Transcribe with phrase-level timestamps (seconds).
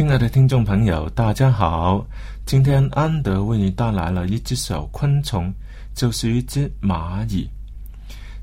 [0.00, 2.02] 亲爱的听众朋友，大家好！
[2.46, 5.52] 今天安德为你带来了一只小昆虫，
[5.94, 7.46] 就是一只蚂蚁。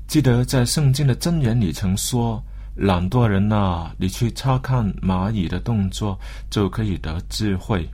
[0.06, 2.40] 记得在圣经的箴言里曾说
[2.78, 6.16] ：“懒惰人呐，你去查看蚂蚁的动作，
[6.48, 7.90] 就可以得智慧。”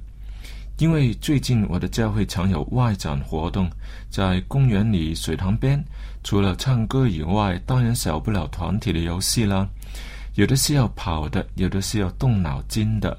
[0.77, 3.67] 因为最近我的教会常有外展活动，
[4.11, 5.83] 在公园里、水塘边，
[6.23, 9.67] 除了唱歌以外，当然少不了团体的游戏啦。
[10.35, 13.19] 有的是要跑的，有的是要动脑筋的。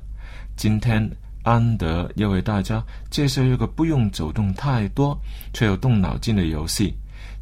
[0.56, 1.08] 今天
[1.44, 5.18] 安德要为大家介绍一个不用走动太多
[5.54, 6.94] 却又动脑筋的游戏，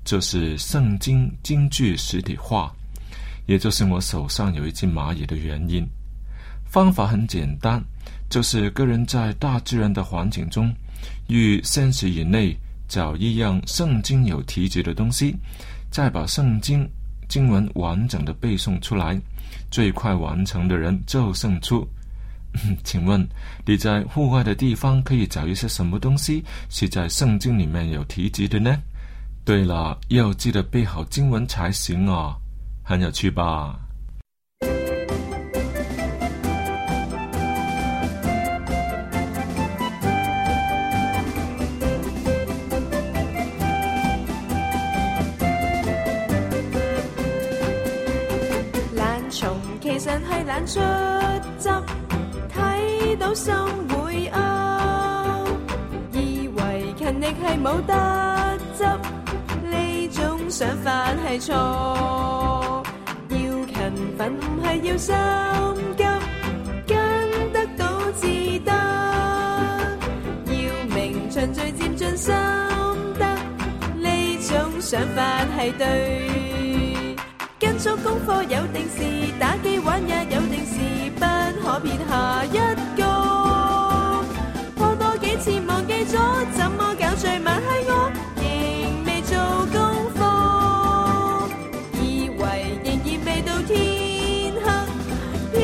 [0.03, 2.73] 就是圣经京剧实体化，
[3.45, 5.87] 也就是我手上有一只蚂蚁的原因。
[6.65, 7.81] 方法很简单，
[8.29, 10.73] 就是个人在大自然的环境中，
[11.27, 12.57] 于三十以内
[12.87, 15.35] 找一样圣经有提及的东西，
[15.91, 16.89] 再把圣经
[17.29, 19.17] 经文完整的背诵出来，
[19.69, 21.87] 最快完成的人就胜出。
[22.83, 23.27] 请问
[23.65, 28.77] 你在户外的地方可以找一些什么东西是在圣经里面有提及的呢？
[29.43, 32.35] 对了，要记得背好经文才行哦，
[32.83, 33.79] 很有趣吧？
[53.33, 53.53] 心
[53.89, 55.45] 会拗，
[56.11, 62.83] 以为勤力系冇得执，呢种想法系错。
[63.29, 63.35] 要
[63.65, 63.75] 勤
[64.17, 65.15] 奋唔系要心
[65.97, 66.03] 急，
[66.85, 67.81] 跟得到
[68.21, 68.27] 至
[68.59, 68.71] 得。
[70.45, 70.53] 要
[70.95, 72.35] 明循序渐进心
[73.17, 73.25] 得，
[73.97, 74.09] 呢
[74.47, 75.83] 种想法系对。
[77.59, 80.77] 跟足功课有定时，打机玩也有定时，
[81.15, 81.21] 不
[81.65, 82.57] 可撇下一。
[86.05, 86.19] 咗
[86.57, 88.43] 怎么搞最晚系我，仍
[89.05, 89.37] 未做
[89.71, 89.75] 功
[90.13, 90.19] 课，
[92.01, 92.03] 以
[92.37, 92.41] 为
[92.83, 93.71] 仍然未到天
[94.63, 94.65] 黑，
[95.53, 95.57] 偏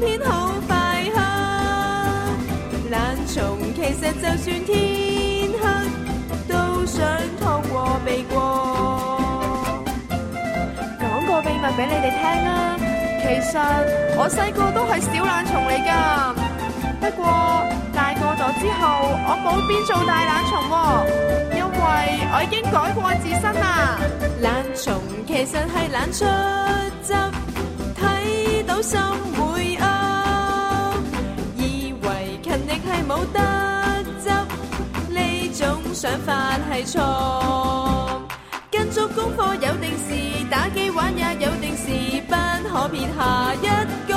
[0.00, 0.28] 偏好
[0.66, 0.72] 快
[1.14, 1.16] 黑。
[2.90, 2.94] 懒
[3.26, 3.34] 虫
[3.74, 4.72] 其实就算天
[5.60, 5.62] 黑，
[6.48, 6.52] 都
[6.86, 6.96] 想
[7.38, 7.74] 拖过
[8.06, 8.34] 避过。
[10.98, 12.48] 讲个秘密俾你哋听啦，
[13.20, 13.52] 其实
[14.16, 15.90] 我细个都系小懒虫嚟噶。
[17.00, 17.22] 不过
[18.14, 18.82] 大个咗之后，
[19.26, 20.52] 我冇变做大懒虫，
[21.56, 21.74] 因为
[22.32, 23.98] 我已经改过自身啦。
[24.40, 26.24] 懒虫其实系懒出
[27.02, 27.12] 汁，
[27.98, 29.00] 睇到心
[29.34, 29.82] 会噏，
[31.56, 33.40] 以为勤力系冇得
[34.22, 34.30] 执，
[35.12, 35.18] 呢
[35.58, 35.62] 种
[35.94, 36.32] 想法
[36.72, 38.22] 系错。
[38.70, 41.90] 跟足功课有定时，打机玩也有定时，
[42.28, 42.34] 不
[42.68, 43.66] 可撇下一
[44.08, 44.14] 个。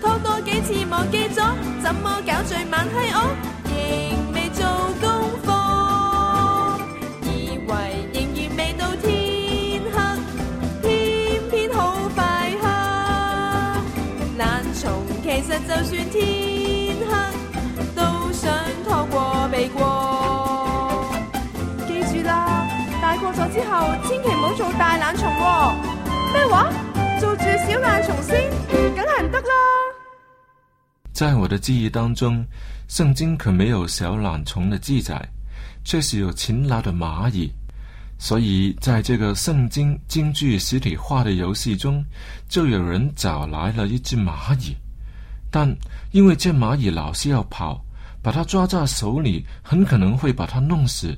[0.00, 1.28] 拖多几次忘记，
[1.90, 3.18] 怎么搞最慢系我，
[3.66, 3.74] 仍
[4.32, 4.62] 未做
[5.00, 5.10] 功
[5.44, 5.50] 课，
[7.24, 7.68] 以为
[8.14, 9.10] 仍然未到天
[9.90, 9.98] 黑，
[10.82, 10.88] 偏
[11.50, 12.22] 偏好快
[12.62, 12.64] 黑。
[14.38, 17.12] 懒虫其实就算天黑，
[17.96, 17.98] 都
[18.32, 18.54] 想
[18.84, 19.82] 拖过避过。
[21.88, 22.68] 记住啦，
[23.02, 25.28] 大过咗之后，千祈唔好做大懒虫。
[26.32, 26.70] 咩话？
[27.18, 28.48] 做住小懒虫先，
[28.94, 29.69] 梗系唔得啦。
[31.20, 32.42] 在我的记忆当中，
[32.88, 35.22] 圣经可没有小懒虫的记载，
[35.84, 37.52] 却是有勤劳的蚂蚁。
[38.18, 42.02] 所以，在这个圣经京剧实体化的游戏中，
[42.48, 44.74] 就有人找来了一只蚂蚁，
[45.50, 45.70] 但
[46.10, 47.84] 因为这蚂蚁老是要跑，
[48.22, 51.14] 把它抓在手里，很可能会把它弄死。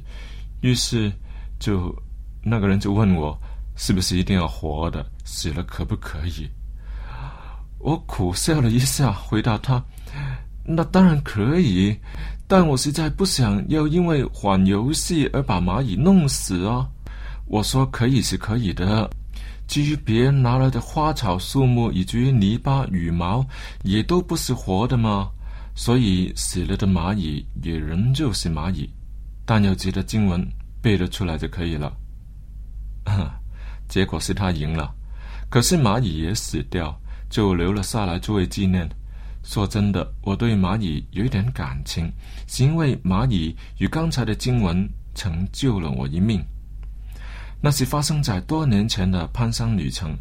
[0.63, 1.13] 于是
[1.61, 1.95] 就
[2.43, 3.39] 那个人就问我，
[3.77, 5.07] 是不是一定要活的？
[5.25, 6.51] 死了可不可以？
[7.79, 9.85] 我苦笑了一下，回答他：
[10.65, 11.97] 那当然可以。
[12.47, 16.87] 但我实在不想要因为玩游戏而把蚂蚁弄死啊！
[17.47, 19.09] 我说可以是可以的，
[19.67, 23.47] 至于别人拿来的花草树木以及泥巴羽毛，
[23.85, 25.31] 也都不是活的嘛。
[25.75, 28.91] 所以死了的蚂蚁也仍旧是蚂蚁，
[29.47, 30.47] 但要记得经文
[30.83, 31.91] 背得出来就可以了。
[33.89, 34.95] 结果是他赢了，
[35.49, 36.95] 可是蚂蚁也死掉，
[37.31, 38.87] 就留了下来作为纪念。
[39.45, 42.11] 说真的，我对蚂蚁有一点感情，
[42.47, 46.43] 是因为蚂蚁与刚才的经文曾救了我一命。
[47.61, 50.17] 那是发生在多年前的攀山旅程，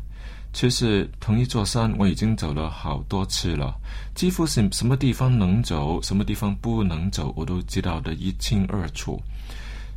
[0.53, 3.73] 其實同一座山我已经走了好多次了，
[4.13, 9.21] 几乎是什么地方能走，什么地方不能走，我都知道的一清二楚。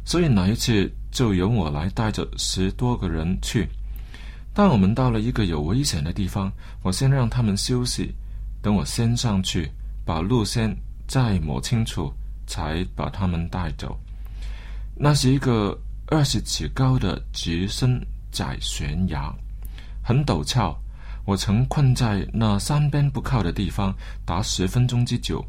[0.07, 3.67] 所以那一次就由我来带着十多个人去。
[4.53, 8.15] 当我们到了一个有危险的地方，我先让他们休息。
[8.65, 9.71] 等我先上去，
[10.07, 10.75] 把路线
[11.07, 12.11] 再摸清楚，
[12.47, 13.95] 才把他们带走。
[14.97, 18.01] 那是一个二十尺高的直升
[18.33, 19.31] 窄悬崖，
[20.03, 20.75] 很陡峭。
[21.27, 23.95] 我曾困在那三边不靠的地方
[24.25, 25.45] 达十分钟之久，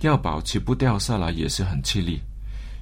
[0.00, 2.18] 要保持不掉下来也是很吃力。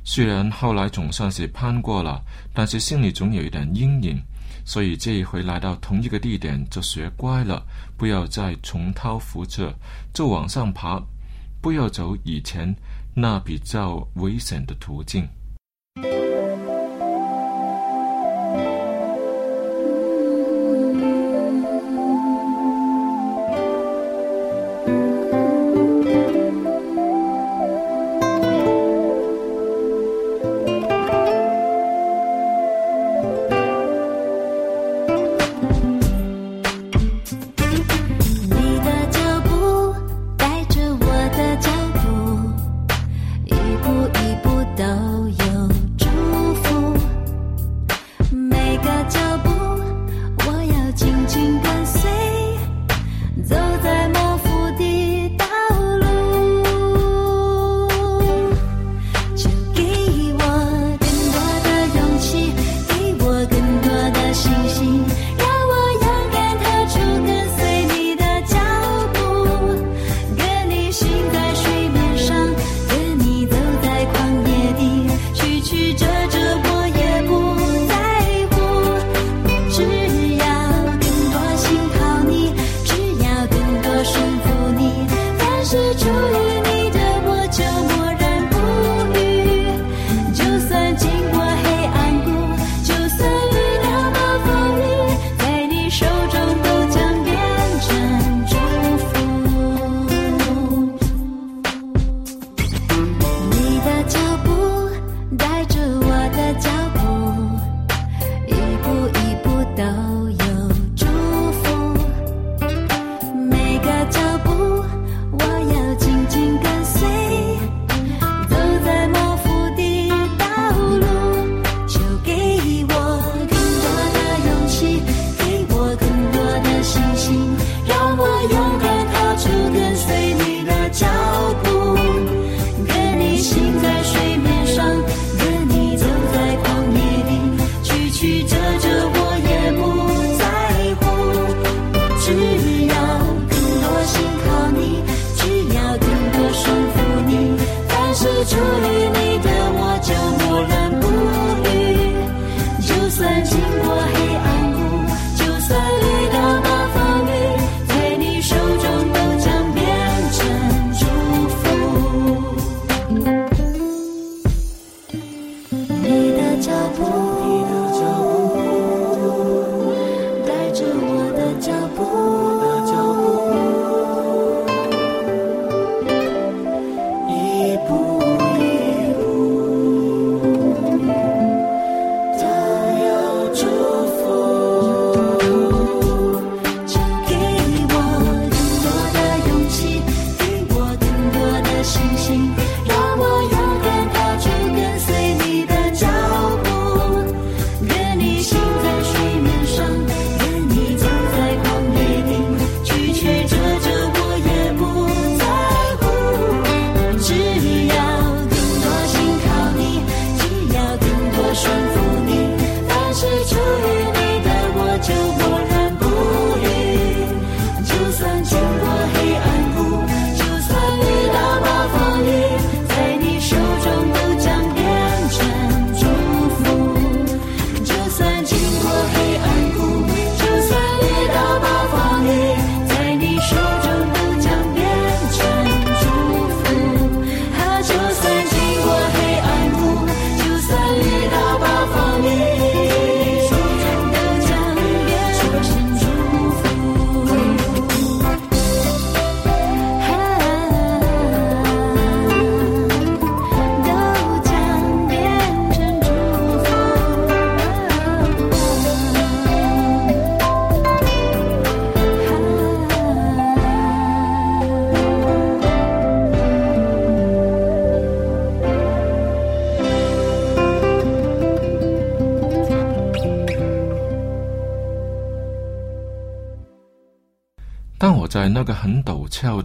[0.05, 2.23] 虽然后来总算是攀过了，
[2.55, 4.23] 但是心里总有一点阴影。
[4.67, 7.65] 所以这一回来到同一个地点就学乖了，
[7.97, 9.73] 不要再重蹈覆辙，
[10.13, 11.01] 就往上爬，
[11.63, 12.75] 不要走以前
[13.15, 15.27] 那比较危险的途径。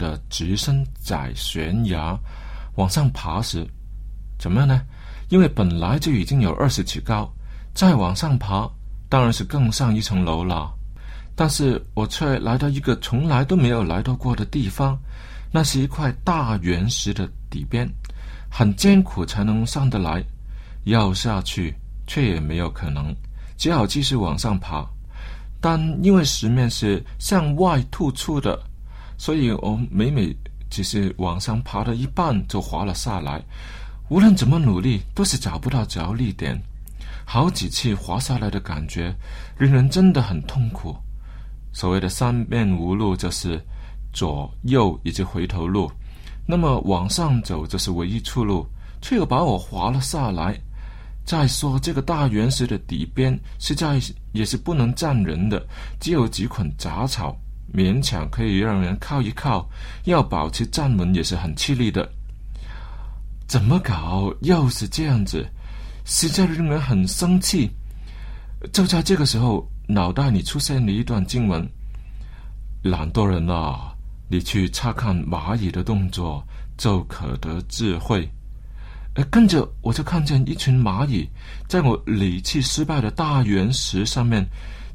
[0.01, 2.17] 的直升窄悬崖
[2.75, 3.65] 往上爬时，
[4.39, 4.81] 怎么样呢？
[5.29, 7.31] 因为本来就已经有二十尺高，
[7.73, 8.67] 再往上爬，
[9.07, 10.73] 当然是更上一层楼了。
[11.35, 14.97] 但是我却来到一个从来都没有来到过的地方，
[15.51, 17.87] 那是一块大原石的底边，
[18.49, 20.23] 很艰苦才能上得来，
[20.83, 21.73] 要下去
[22.07, 23.15] 却也没有可能，
[23.57, 24.85] 只好继续往上爬。
[25.61, 28.59] 但因为石面是向外突出的，
[29.21, 30.35] 所以我每每
[30.67, 33.39] 只是往上爬到一半就滑了下来。
[34.09, 36.59] 无论怎么努力，都是找不到着力点。
[37.23, 39.15] 好几次滑下来的感觉，
[39.59, 40.97] 令人真的很痛苦。
[41.71, 43.63] 所谓的三面无路，就是
[44.11, 45.91] 左右以及回头路。
[46.47, 48.65] 那么往上走就是唯一出路，
[49.03, 50.59] 却又把我滑了下来。
[51.23, 54.01] 再说，这个大原石的底边实在
[54.31, 55.63] 也是不能站人的，
[55.99, 57.37] 只有几捆杂草，
[57.73, 59.69] 勉强可以让人靠一靠，
[60.05, 62.09] 要保持站稳也是很吃力的。
[63.47, 64.33] 怎么搞？
[64.41, 65.45] 又是这样子，
[66.05, 67.69] 实在令人很生气。
[68.71, 71.67] 就在这个时候，脑袋里出现了一段经文
[72.83, 73.93] ：“懒惰人啊，
[74.29, 76.45] 你去查看蚂蚁的动作，
[76.77, 78.29] 就可得智慧。”
[79.15, 81.29] 呃，跟着我就看见一群蚂蚁
[81.67, 84.47] 在我理气失败的大原石上面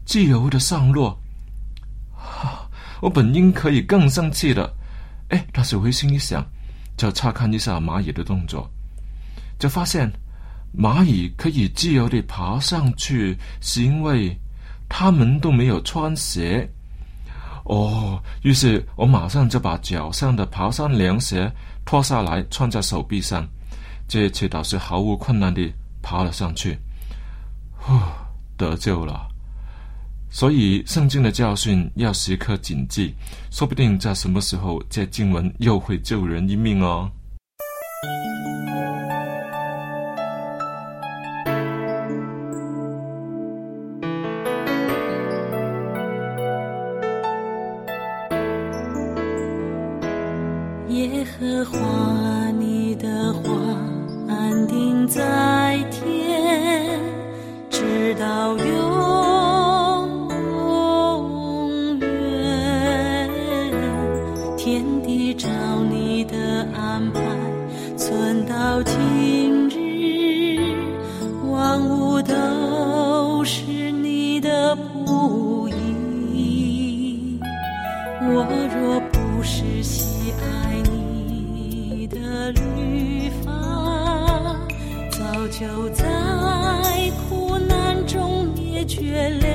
[0.06, 1.10] 自由的上落。
[2.16, 2.65] 啊，
[3.00, 4.72] 我本应可以更生气的，
[5.28, 6.44] 哎，但是我心一想，
[6.96, 8.70] 就查看一下蚂蚁的动作，
[9.58, 10.10] 就发现
[10.76, 14.36] 蚂蚁可以自由地爬上去，是因为
[14.88, 16.68] 它们都没有穿鞋。
[17.64, 21.50] 哦，于是我马上就把脚上的爬山凉鞋
[21.84, 23.46] 脱下来，穿在手臂上。
[24.08, 26.78] 这一次倒是毫无困难地爬了上去，
[27.74, 27.92] 呼，
[28.56, 29.28] 得救了。
[30.36, 33.14] 所以圣经的教训要时刻谨记，
[33.50, 37.10] 说不定在什么时候，这经文又会救人一命哦。
[78.48, 83.50] 我若不是喜爱你的律法，
[85.10, 86.04] 早就在
[87.28, 89.46] 苦难中灭绝了。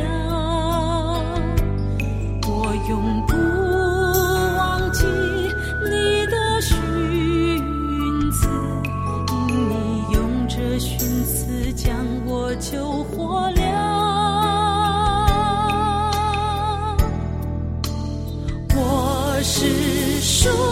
[2.44, 3.34] 我永不
[4.58, 5.06] 忘记
[5.90, 6.76] 你的寻
[8.32, 8.50] 词，
[9.30, 9.74] 因你
[10.14, 10.20] 用
[10.50, 11.96] 这寻词将
[12.26, 13.81] 我救活了。
[20.42, 20.71] sure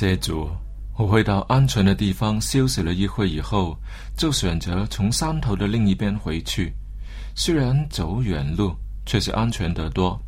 [0.00, 0.48] 谢主，
[0.96, 3.76] 我回到安全的地方休息了一会以后，
[4.16, 6.72] 就选择从山头的另一边回去。
[7.34, 10.18] 虽然走远路，却是安全得多。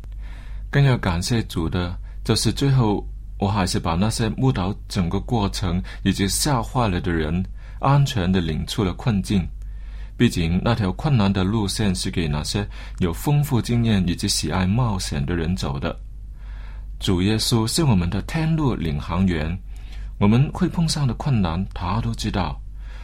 [0.69, 3.03] 更要感谢主的，就是最后
[3.39, 7.43] 我还是把那些误导整个过程以及吓坏了的人，
[7.79, 9.43] 安全的领出了困境。
[10.15, 12.63] 毕竟那条困难的路线是给那些
[12.99, 15.99] 有丰富经验以及喜爱冒险的人走的。
[17.03, 19.59] 主耶稣是我们的天路领航员，
[20.19, 22.57] 我们会碰上的困难，他都知道；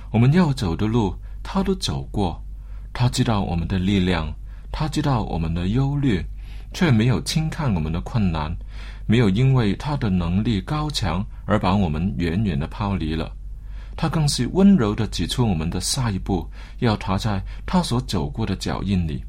[0.09, 2.41] 我们要走的路，他都走过。
[2.93, 4.33] 他知道我们的力量，
[4.71, 6.23] 他知道我们的忧虑，
[6.73, 8.55] 却没有轻看我们的困难，
[9.05, 13.29] 没有因为他的能力高强而把我们远远的抛离了。
[13.97, 19.21] 他更是温柔的指出我们的下一步，要踏在他所走过的脚印里，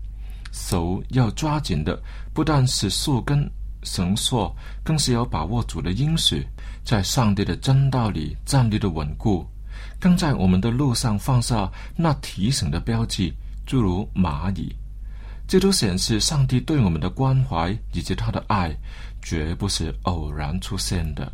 [0.52, 2.00] 手要抓紧的，
[2.32, 3.50] 不但是树根。
[3.82, 6.46] 绳索更是要把握主的应许，
[6.84, 9.46] 在上帝的真道里站立的稳固，
[9.98, 13.32] 更在我们的路上放下那提醒的标记，
[13.66, 14.74] 诸如蚂蚁。
[15.46, 18.72] 这都显示上帝对我们的关怀以及他的爱，
[19.20, 21.32] 绝不是偶然出现的。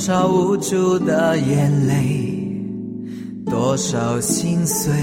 [0.00, 1.94] 多少无助的眼泪，
[3.44, 4.94] 多少心碎，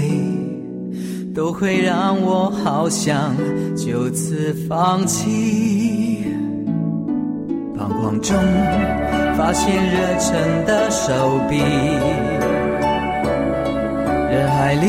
[1.32, 3.32] 都会让我好想
[3.76, 6.24] 就此放弃。
[7.76, 8.36] 彷徨中
[9.36, 11.58] 发现热忱的手臂，
[14.28, 14.88] 人海里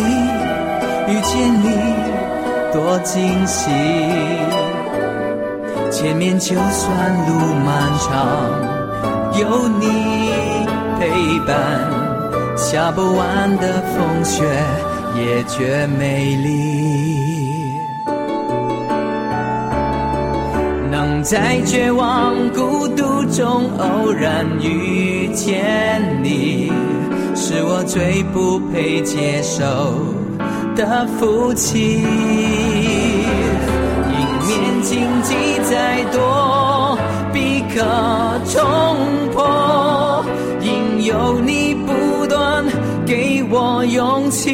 [1.08, 1.70] 遇见你，
[2.74, 3.70] 多惊喜。
[5.92, 8.79] 前面就算路漫长，
[9.34, 9.86] 有你
[11.00, 11.10] 陪
[11.46, 11.56] 伴，
[12.58, 14.44] 下不完的风雪
[15.16, 17.74] 也觉美丽。
[20.92, 26.72] 能在绝望孤独中偶然遇见你，
[27.36, 29.64] 是我最不配接受
[30.76, 32.02] 的福气。
[34.12, 35.36] 迎面荆棘
[35.70, 36.20] 再多，
[37.80, 38.62] 的冲
[39.32, 40.26] 破，
[40.60, 42.66] 因有你不断
[43.06, 44.52] 给我勇气。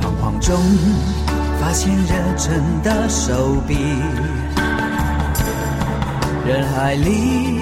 [0.00, 0.56] 彷徨中
[1.60, 3.34] 发现热忱的手
[3.68, 3.76] 臂，
[6.54, 7.58] 人海里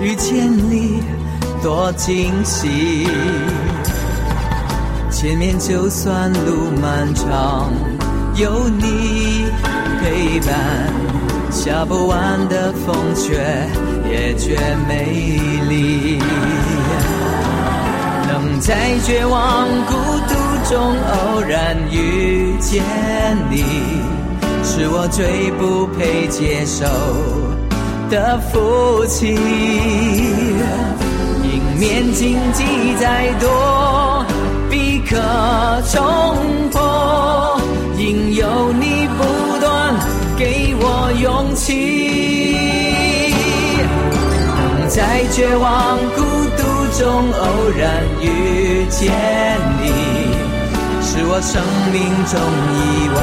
[0.00, 1.02] 遇见你，
[1.64, 3.08] 多惊喜。
[5.10, 7.72] 前面就算路漫长，
[8.36, 9.46] 有你
[10.00, 10.92] 陪伴，
[11.50, 13.66] 下不完的风雪
[14.08, 14.56] 也觉
[14.86, 16.20] 美丽。
[18.28, 19.94] 能在绝望孤
[20.28, 22.80] 独中偶然遇见
[23.50, 23.64] 你，
[24.62, 26.86] 是我最不配接受
[28.08, 29.34] 的福气。
[31.42, 32.64] 迎面荆棘
[33.00, 34.24] 再多，
[34.70, 35.16] 必可
[35.90, 36.36] 冲
[36.70, 37.60] 破，
[37.98, 39.94] 因有你不断
[40.36, 42.54] 给我勇气。
[44.88, 46.22] 在绝望孤
[46.56, 46.62] 独
[46.98, 47.44] 中偶
[47.76, 49.12] 然遇见
[49.82, 49.84] 你，
[51.02, 52.40] 是我生命中
[52.72, 52.80] 意
[53.14, 53.18] 外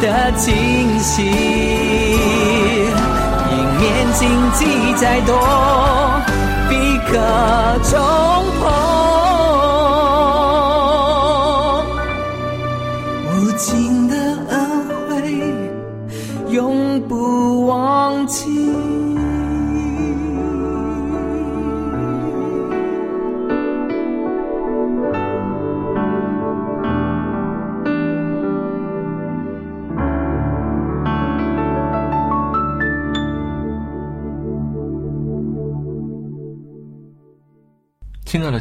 [0.00, 0.04] 的
[0.38, 0.48] 惊
[1.00, 2.43] 喜。
[4.22, 5.36] 迎面荆棘再多，
[6.68, 7.18] 必可
[7.82, 9.23] 冲破。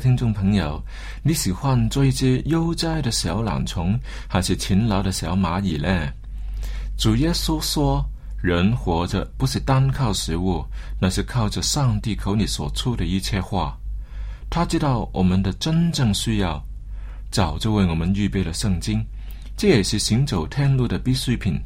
[0.04, 0.84] 听众朋友，
[1.24, 6.12] 你喜欢做一只悠哉的小懒虫，还是勤劳的小蚂蚁呢？
[6.98, 8.04] 主耶稣说
[8.44, 10.62] ：“人活着不是单靠食物，
[11.00, 13.78] 那是靠着上帝口里所出的一切话。”
[14.52, 16.62] 他知道我们的真正需要，
[17.32, 19.02] 早就为我们预备了圣经，
[19.56, 21.58] 这也是行走天路的必需品。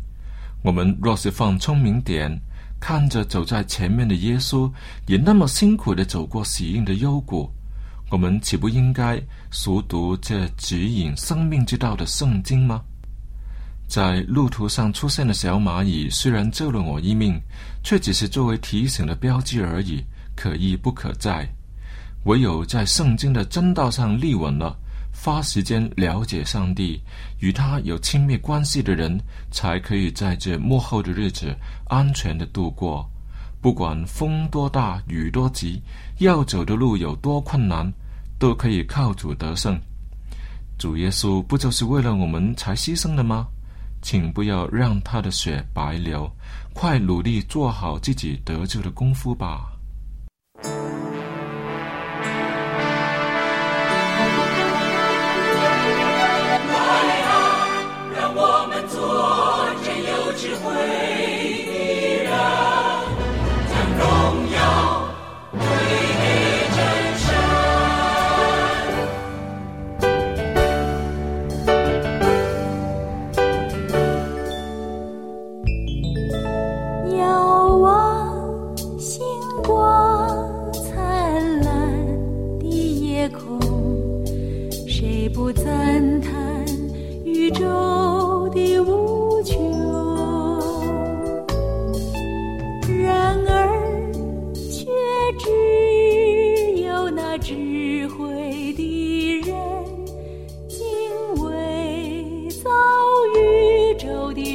[0.61, 2.39] 我们若是放聪明点，
[2.79, 4.71] 看着走在前面的耶稣，
[5.07, 7.51] 也那么辛苦的走过喜荫的幽谷。
[8.09, 12.81] 我们岂不应该熟读这指引生命之道的圣经吗？
[13.85, 17.37] 在路途上出现的小蚂蚁，虽然救了我一命，
[17.83, 20.03] 却只是作为提醒的标记而已，
[20.35, 21.47] 可遇不可在。
[22.23, 24.77] 唯有在圣经的真道上立稳了，
[25.13, 27.01] 花时间了解上帝，
[27.39, 29.19] 与他有亲密关系的人，
[29.51, 31.53] 才可以在这幕后的日子
[31.87, 33.09] 安全的度过。
[33.59, 35.81] 不管风多大，雨多急，
[36.19, 37.91] 要走的路有多困难，
[38.39, 39.79] 都可以靠主得胜。
[40.77, 43.47] 主耶稣不就是为了我们才牺牲的吗？
[44.01, 46.31] 请不要让他的血白流，
[46.71, 49.71] 快努力做好自己得救的功夫吧。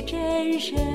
[0.07, 0.92] 真身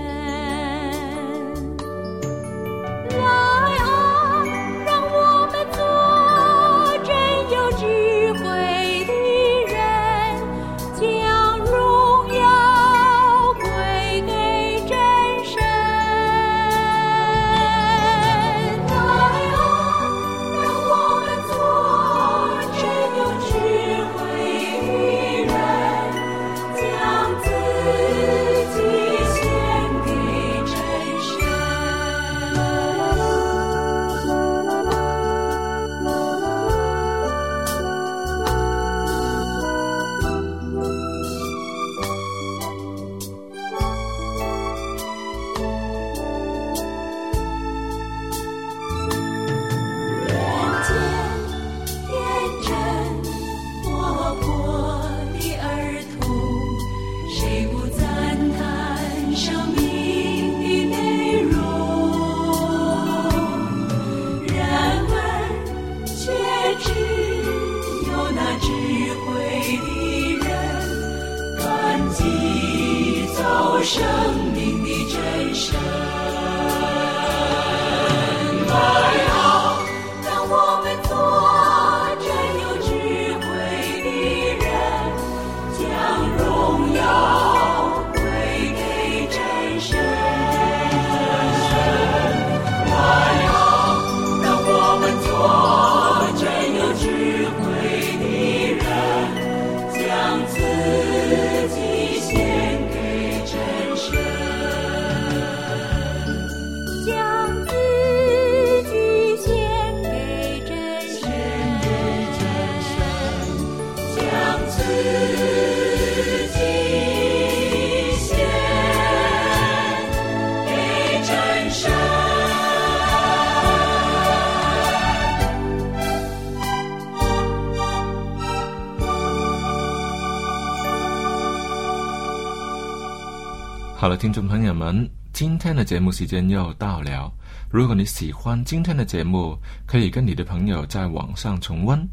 [134.07, 137.29] 好了，听众朋友们，今天的节目时间又到了。
[137.69, 142.07] 如果你喜欢今天的节目，可以跟你的朋友在网上重温。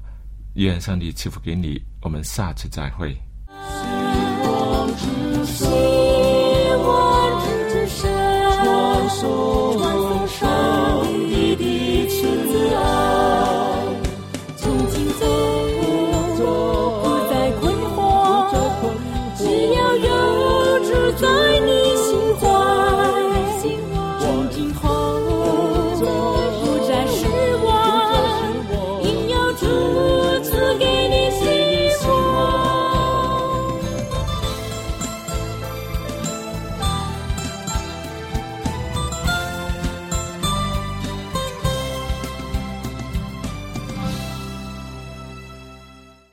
[0.56, 3.18] 愿上帝赐福给你，我们下次再会。